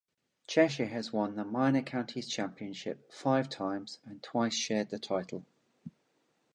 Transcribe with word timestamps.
Cheshire 0.47 0.87
has 0.87 1.13
won 1.13 1.35
the 1.35 1.45
Minor 1.45 1.83
Counties 1.83 2.27
Championship 2.27 3.13
five 3.13 3.49
times, 3.49 3.99
and 4.03 4.23
twice 4.23 4.55
shared 4.55 4.89
the 4.89 4.97
title. 4.97 5.45